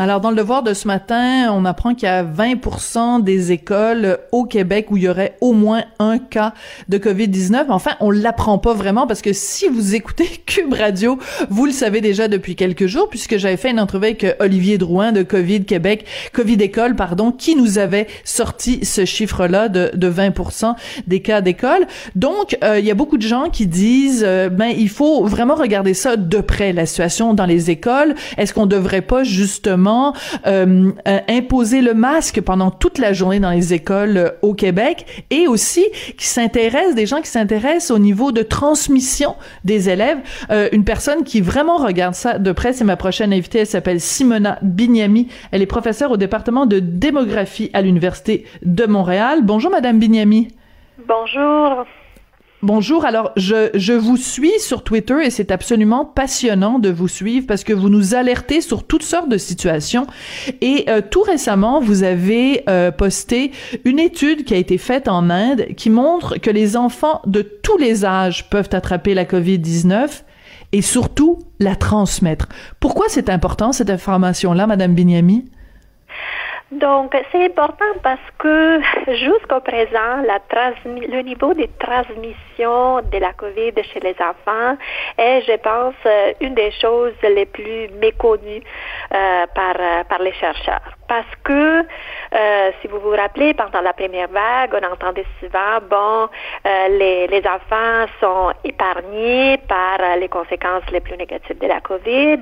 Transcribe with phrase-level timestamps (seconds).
[0.00, 4.16] Alors, dans le devoir de ce matin, on apprend qu'il y a 20 des écoles
[4.32, 6.54] au Québec où il y aurait au moins un cas
[6.88, 7.66] de COVID-19.
[7.68, 11.18] Enfin, on l'apprend pas vraiment parce que si vous écoutez Cube Radio,
[11.50, 15.12] vous le savez déjà depuis quelques jours puisque j'avais fait une entrevue avec Olivier Drouin
[15.12, 20.76] de COVID Québec, COVID École, pardon, qui nous avait sorti ce chiffre-là de, de 20%
[21.08, 21.86] des cas d'école.
[22.14, 25.56] Donc, euh, il y a beaucoup de gens qui disent, euh, ben, il faut vraiment
[25.56, 28.14] regarder ça de près, la situation dans les écoles.
[28.38, 29.89] Est-ce qu'on devrait pas justement
[30.46, 35.24] euh, euh, imposer le masque pendant toute la journée dans les écoles euh, au Québec
[35.30, 35.84] et aussi
[36.16, 40.18] qui s'intéressent, des gens qui s'intéressent au niveau de transmission des élèves.
[40.72, 44.58] une personne qui vraiment regarde ça de près, c'est ma prochaine invitée, elle s'appelle Simona
[44.62, 45.28] Bignami.
[45.50, 49.40] Elle est professeure au département de démographie à l'Université de Montréal.
[49.42, 50.48] Bonjour, Madame Bignami.
[51.06, 51.86] Bonjour.
[52.62, 53.06] Bonjour.
[53.06, 57.64] Alors, je, je vous suis sur Twitter et c'est absolument passionnant de vous suivre parce
[57.64, 60.06] que vous nous alertez sur toutes sortes de situations.
[60.60, 63.52] Et euh, tout récemment, vous avez euh, posté
[63.86, 67.78] une étude qui a été faite en Inde qui montre que les enfants de tous
[67.78, 70.22] les âges peuvent attraper la COVID-19
[70.72, 72.46] et surtout la transmettre.
[72.78, 75.46] Pourquoi c'est important cette information-là, Madame Binyami?
[76.72, 81.66] Donc, c'est important parce que jusqu'au présent, le niveau de
[82.60, 84.76] de la COVID chez les enfants
[85.16, 88.62] est, je pense, euh, une des choses les plus méconnues
[89.14, 90.82] euh, par, euh, par les chercheurs.
[91.08, 96.28] Parce que, euh, si vous vous rappelez, pendant la première vague, on entendait souvent, bon,
[96.66, 102.40] euh, les, les enfants sont épargnés par les conséquences les plus négatives de la COVID,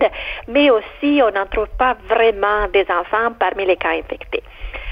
[0.49, 4.43] mais aussi on n'en trouve pas vraiment des enfants parmi les cas infectés.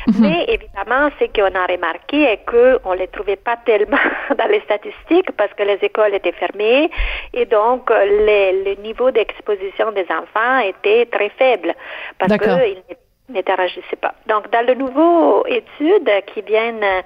[0.07, 0.21] Mhm.
[0.21, 3.97] Mais évidemment, ce qu'on a remarqué est qu'on ne les trouvait pas tellement
[4.39, 6.91] dans les statistiques parce que les écoles étaient fermées
[7.33, 11.75] et donc le niveau d'exposition des enfants était très faible
[12.19, 12.83] parce qu'ils
[13.29, 14.15] n'interagissaient pas.
[14.27, 17.03] Donc, dans le nouveau étude qui viennent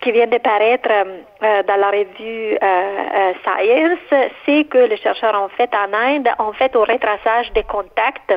[0.00, 5.34] qui vient de paraître euh, dans la revue euh, euh, Science, c'est que les chercheurs
[5.40, 8.32] ont fait en Inde, ont fait au retraçage des contacts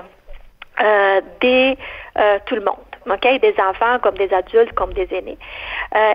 [0.79, 1.73] de
[2.45, 2.92] tout le monde.
[3.09, 3.39] Okay?
[3.39, 5.37] Des enfants comme des adultes, comme des aînés.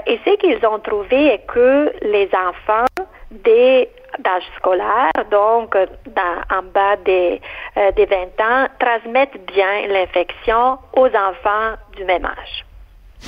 [0.06, 2.86] et ce qu'ils ont trouvé est que les enfants
[3.30, 3.88] des
[4.18, 7.40] d'âge scolaire, donc en bas des,
[7.76, 12.64] euh, des 20 ans, transmettent bien l'infection aux enfants du même âge.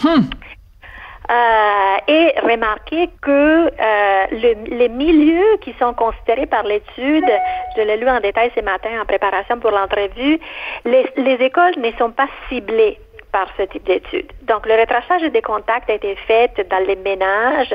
[0.03, 0.23] Hmm.
[1.31, 7.31] Euh, et remarquez que euh, les milieux qui sont considérés par l'étude,
[7.77, 10.41] je l'ai lu en détail ce matin en préparation pour l'entrevue,
[10.85, 12.99] les, les écoles ne sont pas ciblées
[13.33, 14.33] par ce type d'études.
[14.43, 17.75] Donc, le retrachage des contacts a été fait dans les ménages,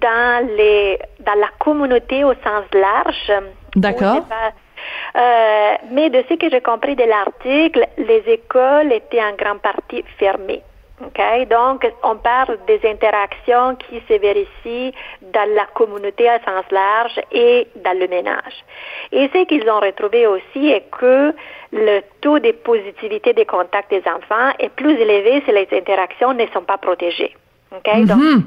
[0.00, 3.32] dans, les, dans la communauté au sens large.
[3.76, 4.24] D'accord.
[5.16, 10.04] Euh, mais de ce que j'ai compris de l'article, les écoles étaient en grande partie
[10.18, 10.62] fermées.
[11.06, 11.46] Okay?
[11.46, 17.66] Donc, on parle des interactions qui se vérifient dans la communauté à sens large et
[17.76, 18.64] dans le ménage.
[19.12, 21.34] Et ce qu'ils ont retrouvé aussi est que
[21.72, 26.46] le taux de positivité des contacts des enfants est plus élevé si les interactions ne
[26.48, 27.34] sont pas protégées.
[27.76, 28.04] Okay?
[28.04, 28.42] Donc, mm-hmm.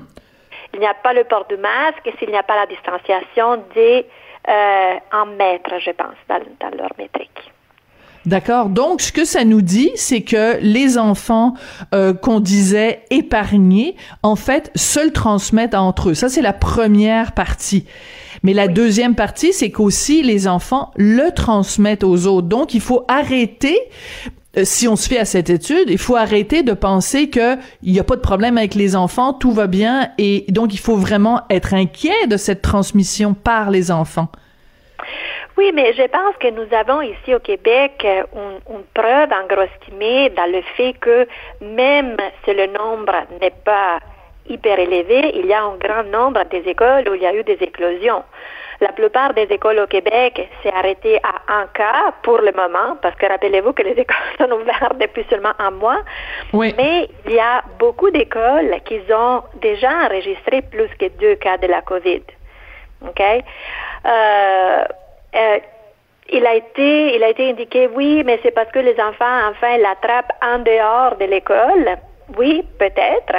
[0.73, 4.05] il n'y a pas le port du masque s'il n'y a pas la distanciation des
[4.47, 7.51] euh, en mètres, je pense, dans, dans leur métrique.
[8.25, 8.69] D'accord?
[8.69, 11.55] Donc, ce que ça nous dit, c'est que les enfants
[11.93, 16.13] euh, qu'on disait épargnés, en fait, se le transmettent entre eux.
[16.13, 17.85] Ça, c'est la première partie.
[18.41, 22.47] Mais la deuxième partie, c'est qu'aussi les enfants le transmettent aux autres.
[22.47, 23.77] Donc, il faut arrêter
[24.55, 27.91] euh, si on se fait à cette étude, il faut arrêter de penser que il
[27.91, 30.95] n'y a pas de problème avec les enfants, tout va bien, et donc il faut
[30.95, 34.29] vraiment être inquiet de cette transmission par les enfants.
[35.57, 38.23] Oui, mais je pense que nous avons ici au Québec euh,
[38.69, 41.27] une, preuve en gros estimée dans le fait que
[41.61, 43.99] même si le nombre n'est pas
[44.49, 47.43] hyper élevé, il y a un grand nombre des écoles où il y a eu
[47.43, 48.23] des éclosions.
[48.81, 53.15] La plupart des écoles au Québec s'est arrêté à un cas pour le moment, parce
[53.15, 56.01] que rappelez-vous que les écoles sont ouvertes depuis seulement un mois.
[56.51, 56.73] Oui.
[56.77, 61.67] Mais il y a beaucoup d'écoles qui ont déjà enregistré plus que deux cas de
[61.67, 62.23] la COVID.
[63.07, 63.21] OK?
[63.21, 64.83] Euh,
[65.35, 65.59] euh,
[66.31, 69.77] il a été, il a été indiqué, oui, mais c'est parce que les enfants, enfin,
[69.77, 71.97] l'attrapent en dehors de l'école.
[72.37, 73.35] Oui, peut-être.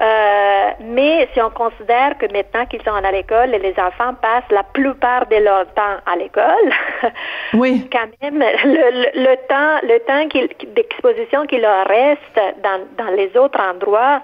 [0.00, 4.62] Euh, mais si on considère que maintenant qu'ils sont à l'école, les enfants passent la
[4.62, 6.72] plupart de leur temps à l'école,
[7.54, 7.88] oui.
[7.90, 13.60] quand même, le, le, temps, le temps d'exposition qui leur reste dans, dans les autres
[13.60, 14.22] endroits,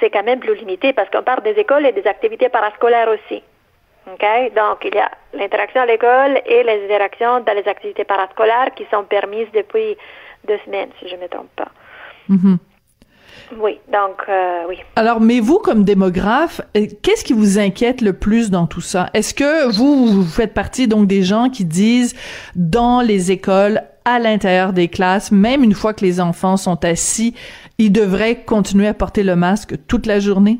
[0.00, 3.42] c'est quand même plus limité parce qu'on parle des écoles et des activités parascolaires aussi.
[4.06, 4.50] Okay?
[4.56, 8.84] Donc, il y a l'interaction à l'école et les interactions dans les activités parascolaires qui
[8.92, 9.96] sont permises depuis
[10.46, 11.68] deux semaines, si je ne me trompe pas.
[12.28, 12.58] Mm-hmm.
[13.58, 14.76] Oui, donc euh, oui.
[14.96, 19.10] Alors, mais vous, comme démographe, euh, qu'est-ce qui vous inquiète le plus dans tout ça?
[19.14, 22.14] Est-ce que vous, vous faites partie donc des gens qui disent
[22.54, 27.34] dans les écoles, à l'intérieur des classes, même une fois que les enfants sont assis,
[27.78, 30.58] ils devraient continuer à porter le masque toute la journée?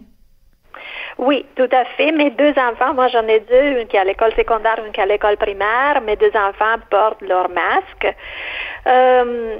[1.23, 2.11] Oui, tout à fait.
[2.11, 4.99] Mes deux enfants, moi j'en ai deux, une qui est à l'école secondaire, une qui
[4.99, 6.01] est à l'école primaire.
[6.05, 8.13] Mes deux enfants portent leur masque.
[8.89, 9.57] Euh,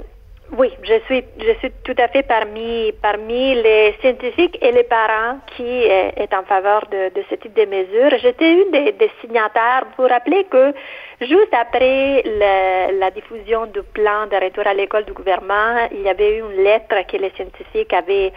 [0.57, 5.39] oui, je suis, je suis tout à fait parmi, parmi les scientifiques et les parents
[5.55, 8.17] qui est, en faveur de, de, ce type de mesures.
[8.21, 9.85] J'étais une des, des, signataires.
[9.95, 10.73] Vous vous rappelez que
[11.21, 16.09] juste après le, la diffusion du plan de retour à l'école du gouvernement, il y
[16.09, 18.33] avait eu une lettre que les scientifiques avaient.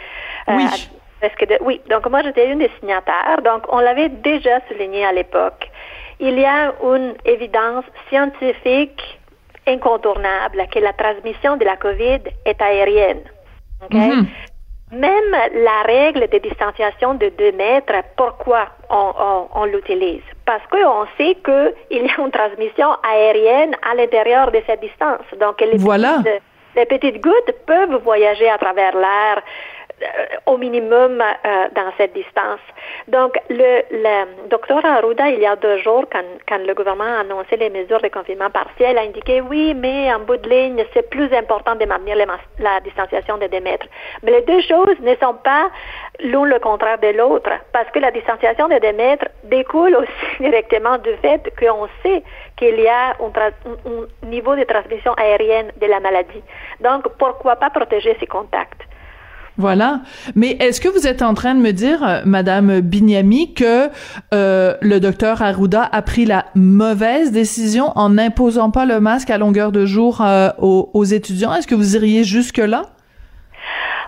[0.49, 0.53] Euh.
[1.21, 3.41] Parce que de, oui, donc moi j'étais une des signataires.
[3.45, 5.71] Donc on l'avait déjà souligné à l'époque.
[6.21, 9.19] Il y a une évidence scientifique
[9.67, 13.23] incontournable que la transmission de la COVID est aérienne.
[13.85, 13.97] Okay?
[13.97, 14.27] Mm-hmm.
[14.93, 20.23] Même la règle de distanciation de 2 mètres, pourquoi on, on, on l'utilise?
[20.45, 25.27] Parce qu'on sait qu'il y a une transmission aérienne à l'intérieur de cette distance.
[25.41, 26.19] Donc, les, voilà.
[26.23, 26.43] petites,
[26.77, 29.43] les petites gouttes peuvent voyager à travers l'air
[30.45, 32.61] au minimum euh, dans cette distance.
[33.09, 37.21] Donc, le, le docteur Arruda, il y a deux jours, quand, quand le gouvernement a
[37.21, 41.09] annoncé les mesures de confinement partiel, a indiqué oui, mais en bout de ligne, c'est
[41.09, 42.17] plus important de maintenir
[42.59, 43.87] la distanciation de 2 mètres.
[44.23, 45.71] Mais les deux choses ne sont pas
[46.21, 50.99] l'un le contraire de l'autre, parce que la distanciation de 2 mètres découle aussi directement
[50.99, 52.23] du fait qu'on sait
[52.57, 56.43] qu'il y a un, un niveau de transmission aérienne de la maladie.
[56.81, 58.86] Donc, pourquoi pas protéger ces contacts?
[59.59, 60.01] Voilà.
[60.35, 63.89] Mais est-ce que vous êtes en train de me dire, euh, Madame Bignami, que
[64.35, 69.39] euh, le docteur Arruda a pris la mauvaise décision en n'imposant pas le masque à
[69.39, 71.55] longueur de jour euh, aux, étudiants?
[71.55, 72.83] Est-ce que vous iriez jusque-là?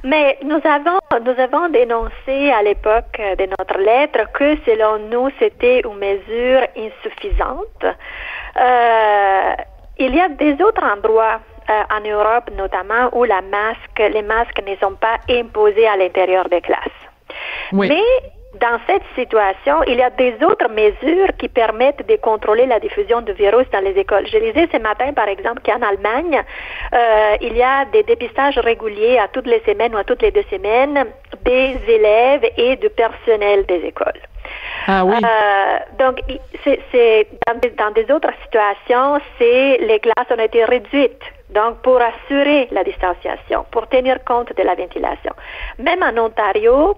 [0.05, 5.81] Mais nous avons, nous avons dénoncé à l'époque de notre lettre que selon nous, c'était
[5.81, 7.85] une mesure insuffisante.
[7.85, 9.53] Euh,
[9.99, 14.63] il y a des autres endroits euh, en Europe notamment où la masque, les masques
[14.67, 17.01] ne sont pas imposés à l'intérieur des classes.
[17.73, 17.89] Oui.
[17.89, 18.31] Mais
[18.61, 23.21] dans cette situation, il y a des autres mesures qui permettent de contrôler la diffusion
[23.21, 24.27] du virus dans les écoles.
[24.27, 26.43] Je lisais ce matin, par exemple, qu'en Allemagne,
[26.95, 30.31] euh, il y a des dépistages réguliers à toutes les semaines ou à toutes les
[30.31, 31.05] deux semaines
[31.45, 34.21] des élèves et du personnel des écoles.
[34.87, 35.17] Ah oui.
[35.17, 36.21] Euh, donc,
[36.65, 41.23] c'est dans, dans, des autres situations, c'est les classes ont été réduites.
[41.51, 45.33] Donc, pour assurer la distanciation, pour tenir compte de la ventilation.
[45.79, 46.95] Même en Ontario,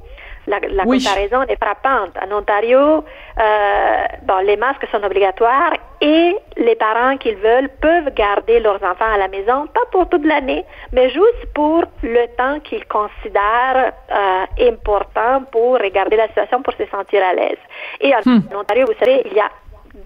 [0.47, 1.03] la, la oui.
[1.03, 2.13] comparaison est frappante.
[2.21, 3.05] En Ontario,
[3.39, 9.13] euh, bon, les masques sont obligatoires et les parents qui veulent peuvent garder leurs enfants
[9.13, 14.69] à la maison, pas pour toute l'année, mais juste pour le temps qu'ils considèrent euh,
[14.69, 17.59] important pour regarder la situation, pour se sentir à l'aise.
[18.01, 18.41] Et en, Hmm.
[18.53, 19.51] en Ontario, vous savez, il y a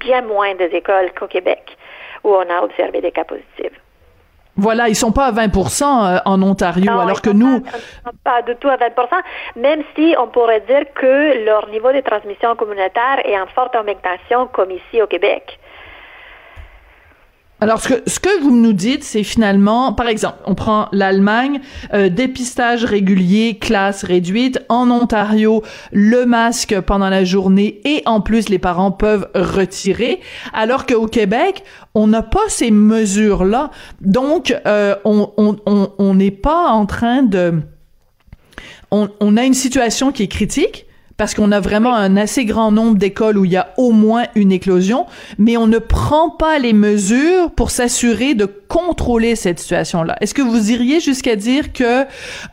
[0.00, 1.76] bien moins des écoles qu'au Québec
[2.22, 3.78] où on a observé des cas positifs.
[4.56, 7.60] Voilà, ils sont pas à 20% euh, en Ontario, non, alors que nous...
[7.60, 9.14] Pas, pas du tout à 20%
[9.56, 14.46] même si on pourrait dire que leur niveau de transmission communautaire est en forte augmentation
[14.48, 15.58] comme ici au Québec.
[17.64, 21.62] Alors, ce que, ce que vous nous dites, c'est finalement, par exemple, on prend l'Allemagne,
[21.94, 24.60] euh, dépistage régulier, classe réduite.
[24.68, 30.20] En Ontario, le masque pendant la journée et en plus, les parents peuvent retirer.
[30.52, 33.70] Alors qu'au Québec, on n'a pas ces mesures-là.
[34.02, 37.62] Donc, euh, on n'est on, on, n'est pas en train de...
[38.90, 40.84] On, on a une situation qui est critique,
[41.16, 44.24] parce qu'on a vraiment un assez grand nombre d'écoles où il y a au moins
[44.34, 45.06] une éclosion,
[45.38, 50.16] mais on ne prend pas les mesures pour s'assurer de contrôler cette situation-là?
[50.20, 52.04] Est-ce que vous iriez jusqu'à dire que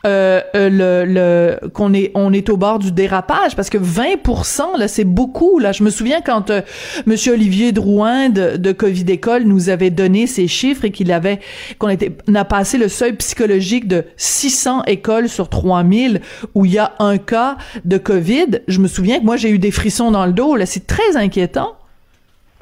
[0.06, 3.56] euh, le, le qu'on est on est au bord du dérapage?
[3.56, 5.72] Parce que 20 là c'est beaucoup là.
[5.72, 6.62] Je me souviens quand euh,
[7.08, 11.40] Monsieur Olivier Drouin de, de Covid École nous avait donné ces chiffres et qu'il avait
[11.80, 16.22] qu'on était on a passé le seuil psychologique de 600 écoles sur 3000
[16.54, 18.51] où il y a un cas de Covid.
[18.68, 20.66] Je me souviens que moi j'ai eu des frissons dans le dos là.
[20.66, 21.76] C'est très inquiétant.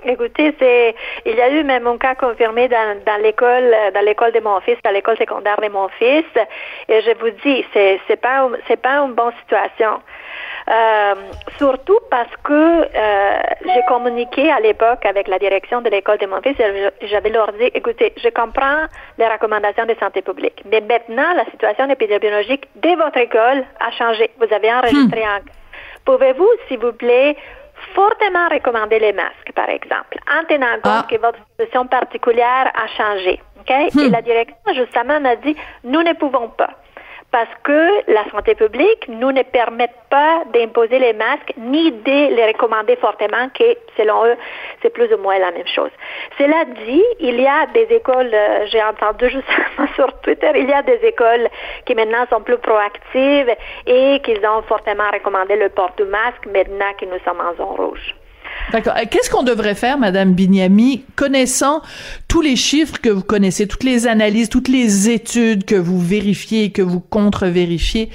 [0.05, 4.31] Écoutez, c'est il y a eu même un cas confirmé dans, dans l'école dans l'école
[4.31, 6.25] de mon fils, dans l'école secondaire de mon fils,
[6.87, 9.99] et je vous dis, c'est c'est pas c'est pas une bonne situation.
[10.69, 11.15] Euh,
[11.57, 16.41] surtout parce que euh, j'ai communiqué à l'époque avec la direction de l'école de mon
[16.41, 18.85] fils et j'avais leur dit, écoutez, je comprends
[19.17, 24.29] les recommandations de santé publique, mais maintenant la situation épidémiologique de votre école a changé.
[24.39, 25.29] Vous avez enregistré hmm.
[25.29, 25.58] un.
[26.05, 27.37] Pouvez-vous, s'il vous plaît,
[27.93, 31.07] fortement recommander les masques, par exemple, en tenant compte ah.
[31.09, 33.39] que votre situation particulière a changé.
[33.61, 33.87] Okay?
[33.87, 34.11] Et hmm.
[34.11, 36.71] la direction, justement, m'a dit, nous ne pouvons pas
[37.31, 42.47] parce que la santé publique nous ne permet pas d'imposer les masques ni de les
[42.47, 43.63] recommander fortement que
[43.97, 44.35] selon eux
[44.81, 45.91] c'est plus ou moins la même chose.
[46.37, 50.73] Cela dit, il y a des écoles, euh, j'ai entendu justement sur Twitter, il y
[50.73, 51.47] a des écoles
[51.85, 53.53] qui maintenant sont plus proactives
[53.85, 57.75] et qui ont fortement recommandé le port du masque maintenant que nous sommes en zone
[57.77, 58.15] rouge.
[58.71, 58.93] D'accord.
[58.97, 61.81] Euh, qu'est-ce qu'on devrait faire, Madame Bignami, connaissant
[62.27, 66.71] tous les chiffres que vous connaissez, toutes les analyses, toutes les études que vous vérifiez
[66.71, 68.09] que vous contre-vérifiez?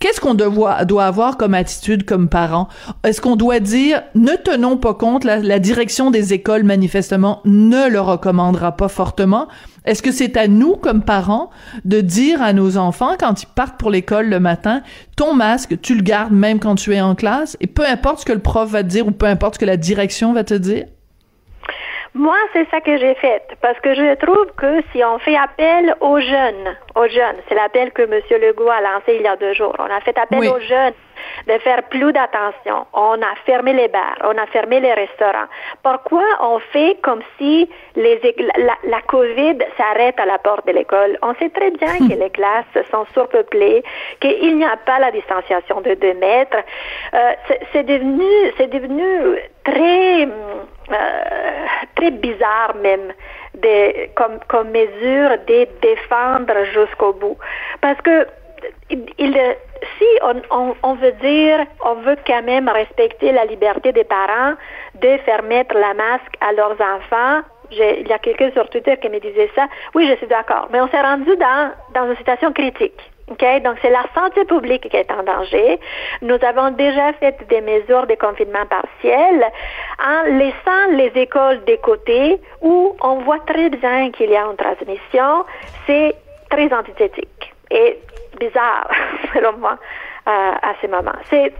[0.00, 2.68] Qu'est-ce qu'on doit, avoir comme attitude comme parent?
[3.02, 7.88] Est-ce qu'on doit dire, ne tenons pas compte, la, la direction des écoles, manifestement, ne
[7.88, 9.48] le recommandera pas fortement,
[9.84, 11.50] est-ce que c'est à nous, comme parents,
[11.84, 14.82] de dire à nos enfants, quand ils partent pour l'école le matin,
[15.16, 18.24] ton masque, tu le gardes même quand tu es en classe, et peu importe ce
[18.24, 20.54] que le prof va te dire ou peu importe ce que la direction va te
[20.54, 20.84] dire?
[22.14, 25.94] Moi, c'est ça que j'ai fait, parce que je trouve que si on fait appel
[26.00, 28.20] aux jeunes, aux jeunes, c'est l'appel que M.
[28.40, 30.94] Legault a lancé il y a deux jours, on a fait appel aux jeunes
[31.46, 32.86] de faire plus d'attention.
[32.92, 35.48] On a fermé les bars, on a fermé les restaurants.
[35.82, 38.20] Pourquoi on fait comme si les,
[38.56, 41.18] la, la COVID s'arrête à la porte de l'école?
[41.22, 43.82] On sait très bien que les classes sont surpeuplées,
[44.20, 46.58] qu'il n'y a pas la distanciation de deux mètres.
[47.14, 47.32] Euh,
[47.72, 48.24] c'est devenu,
[48.56, 50.28] c'est devenu très,
[50.92, 53.12] euh, très bizarre même
[53.54, 57.38] de, comme, mesure de défendre jusqu'au bout.
[57.80, 58.26] Parce que
[58.90, 59.34] il,
[59.98, 64.54] si on, on, veut dire, on veut quand même respecter la liberté des parents
[65.00, 69.08] de faire mettre la masque à leurs enfants, il y a quelqu'un sur Twitter qui
[69.08, 69.66] me disait ça.
[69.94, 70.68] Oui, je suis d'accord.
[70.72, 73.00] Mais on s'est rendu dans une situation critique.
[73.30, 73.60] Okay?
[73.60, 75.78] Donc, c'est la santé publique qui est en danger.
[76.22, 79.46] Nous avons déjà fait des mesures de confinement partiel
[79.98, 84.56] en laissant les écoles des côtés où on voit très bien qu'il y a une
[84.56, 85.44] transmission.
[85.86, 86.14] C'est
[86.50, 87.54] très antithétique.
[87.70, 87.98] Et
[88.38, 88.88] bizarre,
[89.34, 89.78] selon moi,
[90.26, 91.16] euh, à ce moment.
[91.28, 91.52] C'est,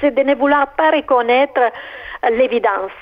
[0.00, 1.60] c'est de ne vouloir pas reconnaître
[2.30, 2.92] l'évidence.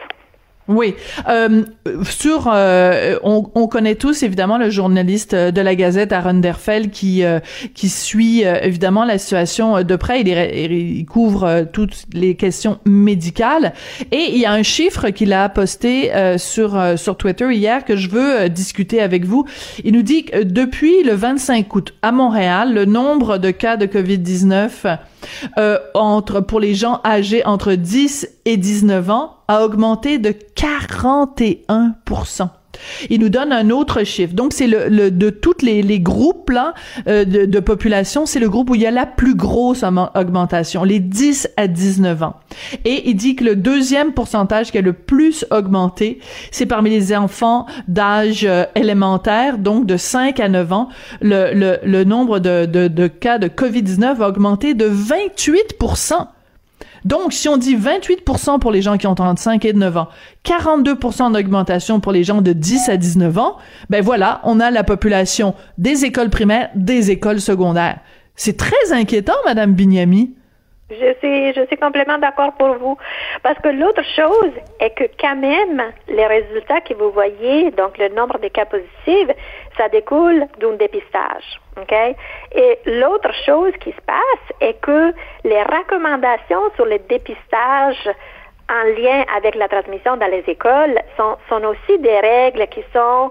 [0.66, 0.94] Oui.
[1.28, 1.64] Euh,
[2.04, 7.22] sur, euh, on, on, connaît tous évidemment le journaliste de la Gazette, Aaron Derfel, qui
[7.22, 7.40] euh,
[7.74, 10.22] qui suit euh, évidemment la situation de près.
[10.22, 13.74] Il, il, couvre toutes les questions médicales.
[14.10, 18.08] Et il y a un chiffre qu'il a posté sur sur Twitter hier que je
[18.08, 19.44] veux discuter avec vous.
[19.84, 23.86] Il nous dit que depuis le 25 août à Montréal, le nombre de cas de
[23.86, 24.96] COVID-19
[25.58, 31.94] euh, entre pour les gens âgés entre 10 et 19 ans a augmenté de 41
[33.10, 34.34] il nous donne un autre chiffre.
[34.34, 36.44] Donc, c'est le, de toutes les, groupes
[37.06, 40.84] euh, de, de, population, c'est le groupe où il y a la plus grosse augmentation,
[40.84, 42.36] les 10 à 19 ans.
[42.84, 46.18] Et il dit que le deuxième pourcentage qui a le plus augmenté,
[46.50, 50.88] c'est parmi les enfants d'âge euh, élémentaire, donc de 5 à 9 ans.
[51.20, 55.78] Le, le, le nombre de, de, de cas de COVID-19 a augmenté de 28
[57.04, 60.08] donc, si on dit 28% pour les gens qui ont 35 et 9 ans,
[60.44, 63.58] 42% d'augmentation pour les gens de 10 à 19 ans,
[63.90, 67.98] ben voilà, on a la population des écoles primaires, des écoles secondaires.
[68.36, 70.34] C'est très inquiétant, Madame Bignami.
[70.90, 72.96] Je suis, je suis complètement d'accord pour vous.
[73.42, 78.08] Parce que l'autre chose est que quand même, les résultats que vous voyez, donc le
[78.14, 79.30] nombre de cas positifs,
[79.76, 81.60] ça découle d'un dépistage.
[81.80, 81.92] OK?
[82.54, 85.12] Et l'autre chose qui se passe est que
[85.44, 88.08] les recommandations sur le dépistage
[88.70, 93.30] en lien avec la transmission dans les écoles sont, sont aussi des règles qui sont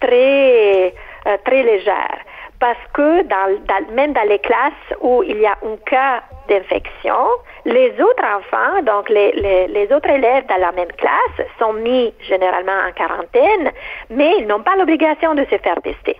[0.00, 0.94] très,
[1.26, 2.18] euh, très légères.
[2.58, 3.48] parce que dans,
[3.92, 7.26] même dans les classes où il y a un cas d'infection,
[7.64, 9.32] les autres enfants, donc les,
[9.66, 13.72] les, autres élèves dans la même classe, sont mis généralement en quarantaine,
[14.10, 16.16] mais ils n'ont pas l'obligation de se faire tester.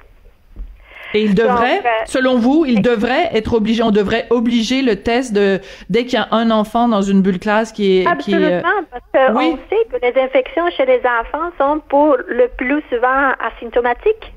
[1.14, 5.33] Et il devrait, euh, selon vous, il devrait être obligé, on devrait obliger le test
[5.33, 8.07] de dès qu'il y a un enfant dans une bulle classe qui est.
[8.07, 9.57] Absolument, parce qu'on oui.
[9.69, 14.33] sait que les infections chez les enfants sont pour le plus souvent asymptomatiques.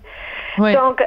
[0.58, 0.74] Oui.
[0.74, 1.02] Donc,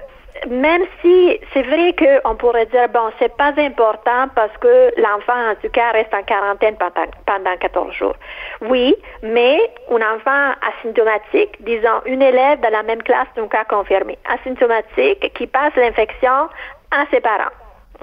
[0.48, 5.54] même si c'est vrai qu'on pourrait dire, bon, c'est pas important parce que l'enfant, en
[5.56, 8.14] tout cas, reste en quarantaine pendant, pendant 14 jours.
[8.62, 9.58] Oui, mais
[9.90, 15.46] un enfant asymptomatique, disons, une élève de la même classe d'un cas confirmé, asymptomatique, qui
[15.46, 16.48] passe l'infection
[16.90, 17.52] à ses parents.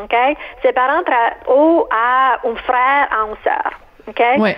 [0.02, 0.16] OK?
[0.62, 1.02] Ses parents
[1.48, 3.72] ou à un frère, à une sœur.
[4.08, 4.24] OK?
[4.40, 4.52] Oui.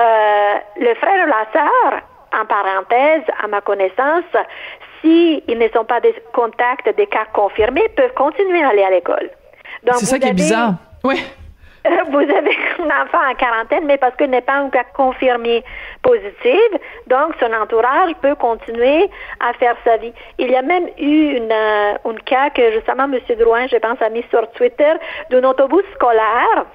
[0.00, 2.00] Euh, le frère ou la sœur,
[2.32, 4.24] en parenthèse, à ma connaissance,
[5.00, 9.30] s'ils ne sont pas des contacts des cas confirmés, peuvent continuer à aller à l'école.
[9.92, 10.74] C'est ça qui est bizarre.
[11.04, 11.22] Oui.
[12.10, 15.64] Vous avez un enfant en quarantaine, mais parce qu'il n'est pas un cas confirmé
[16.02, 16.60] positif,
[17.06, 19.08] donc son entourage peut continuer
[19.40, 20.12] à faire sa vie.
[20.38, 23.18] Il y a même eu une, euh, un cas que justement M.
[23.38, 24.92] Drouin, je pense, a mis sur Twitter
[25.30, 26.66] d'un autobus scolaire.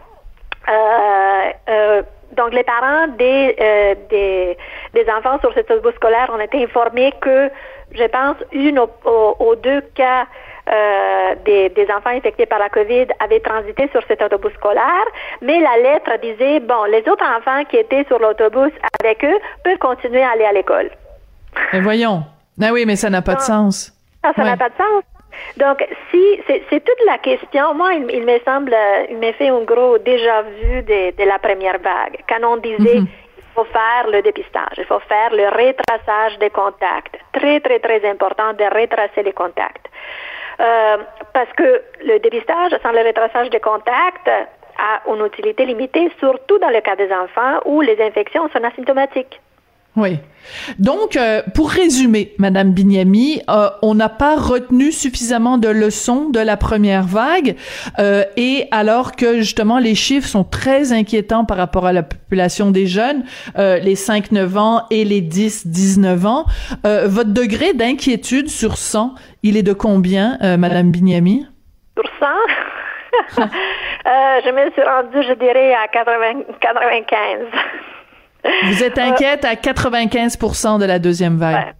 [0.68, 2.02] Euh, euh,
[2.36, 4.58] donc, les parents des, euh, des,
[4.94, 7.50] des, enfants sur cet autobus scolaire ont été informés que,
[7.94, 10.26] je pense, une ou, deux cas
[10.72, 15.06] euh, des, des, enfants infectés par la COVID avaient transité sur cet autobus scolaire,
[15.42, 19.78] mais la lettre disait, bon, les autres enfants qui étaient sur l'autobus avec eux peuvent
[19.78, 20.90] continuer à aller à l'école.
[21.74, 22.24] Mais voyons.
[22.62, 23.94] Ah oui, mais ça n'a pas de sens.
[24.24, 25.04] ça n'a pas de sens.
[25.58, 29.62] Donc, si c'est toute la question, moi, il, me semble, euh, il m'a fait un
[29.62, 32.20] gros déjà vu de, la première vague.
[32.28, 33.08] Quand on disait mhm.
[33.38, 37.18] il faut faire le dépistage, il faut faire le retraçage des contacts.
[37.32, 39.88] Très, très, très important de retracer les contacts.
[40.60, 40.98] Euh,
[41.34, 44.30] parce que le dépistage sans le retraçage des contacts
[44.78, 49.40] a une utilité limitée, surtout dans le cas des enfants où les infections sont asymptomatiques.
[49.96, 50.20] Oui.
[50.80, 56.40] Donc, euh, pour résumer, Madame Bignami, euh, on n'a pas retenu suffisamment de leçons de
[56.40, 57.56] la première vague,
[58.00, 62.72] euh, et alors que justement les chiffres sont très inquiétants par rapport à la population
[62.72, 63.24] des jeunes,
[63.58, 66.46] les 5-9 ans et les 10-19 ans,
[66.84, 71.46] votre degré d'inquiétude sur 100, il est de combien, Madame Bignami?
[71.96, 72.26] Sur 100?
[74.46, 77.95] je me suis rendue, je dirais, à 80, 95.
[78.66, 81.74] Vous êtes inquiète à 95% de la deuxième vague?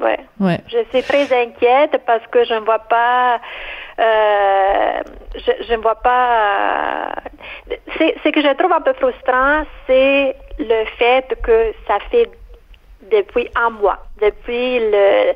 [0.00, 0.12] Oui.
[0.40, 0.60] Ouais.
[0.68, 3.40] Je suis très inquiète parce que je ne vois pas.
[3.98, 5.00] Euh,
[5.34, 7.08] je, ne vois pas.
[7.68, 12.30] ce que je trouve un peu frustrant, c'est le fait que ça fait
[13.10, 15.32] depuis un mois, depuis le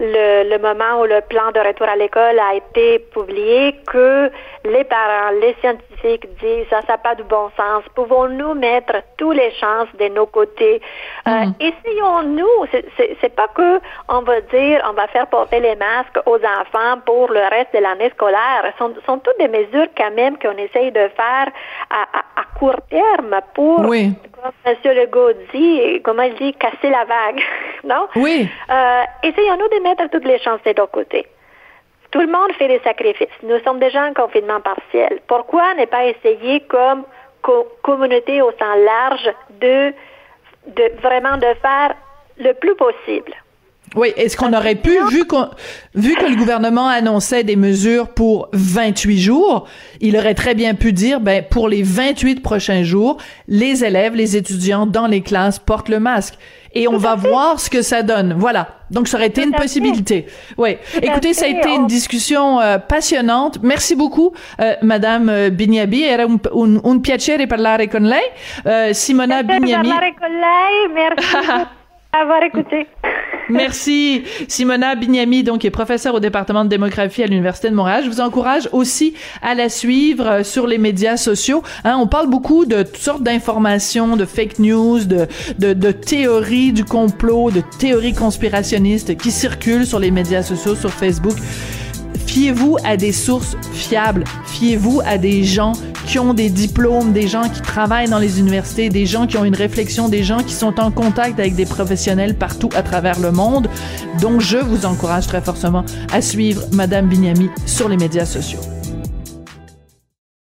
[0.00, 4.30] le, le, moment où le plan de retour à l'école a été publié que
[4.64, 7.82] les parents, les scientifiques disent ça, ça n'a pas de bon sens.
[7.94, 10.80] Pouvons-nous mettre tous les chances de nos côtés?
[11.26, 11.54] Euh, mm.
[11.60, 12.66] Essayons-nous.
[13.20, 17.30] C'est pas que on va dire on va faire porter les masques aux enfants pour
[17.30, 18.72] le reste de l'année scolaire.
[18.72, 21.48] Ce sont, sont toutes des mesures quand même qu'on essaye de faire
[21.90, 24.76] à, à, à court terme pour oui comme M.
[24.96, 27.42] Legault dit, comment il dit, casser la vague,
[27.84, 28.08] non?
[28.16, 28.48] Oui.
[28.70, 31.26] Euh, essayons-nous de mettre toutes les chances de nos côtés.
[32.10, 33.28] Tout le monde fait des sacrifices.
[33.42, 35.20] Nous sommes déjà en confinement partiel.
[35.26, 37.04] Pourquoi ne pas essayer comme
[37.82, 39.92] communauté au sens large de,
[40.66, 41.94] de vraiment de faire
[42.38, 43.34] le plus possible?
[43.94, 45.24] Oui, est-ce qu'on aurait pu, vu,
[45.94, 49.66] vu que le gouvernement annonçait des mesures pour 28 jours,
[50.00, 53.16] il aurait très bien pu dire, ben, pour les 28 prochains jours,
[53.48, 56.34] les élèves, les étudiants dans les classes portent le masque.
[56.78, 58.34] Et on va voir ce que ça donne.
[58.36, 58.68] Voilà.
[58.90, 60.26] Donc, ça aurait été une possibilité.
[60.56, 60.76] Oui.
[61.02, 63.58] Écoutez, ça a été une discussion euh, passionnante.
[63.62, 66.02] Merci beaucoup, euh, Madame euh, Bignabi.
[66.02, 68.22] Era un, un, un piacere parlare con lei.
[68.66, 69.88] Euh, Simona Bignabi.
[69.88, 70.88] parlare con lei.
[70.94, 71.66] Merci.
[72.12, 72.86] avoir écouté.
[73.50, 74.22] Merci.
[74.46, 78.02] Simona Bignami, donc, est professeure au département de démographie à l'Université de Montréal.
[78.04, 81.62] Je vous encourage aussi à la suivre euh, sur les médias sociaux.
[81.84, 85.26] Hein, on parle beaucoup de toutes sortes d'informations, de fake news, de,
[85.58, 90.90] de, de théories du complot, de théories conspirationnistes qui circulent sur les médias sociaux, sur
[90.90, 91.36] Facebook.
[92.28, 94.24] Fiez-vous à des sources fiables.
[94.44, 95.72] Fiez-vous à des gens
[96.06, 99.46] qui ont des diplômes, des gens qui travaillent dans les universités, des gens qui ont
[99.46, 103.32] une réflexion, des gens qui sont en contact avec des professionnels partout à travers le
[103.32, 103.68] monde.
[104.20, 108.60] Donc, je vous encourage très fortement à suivre Madame Bignami sur les médias sociaux.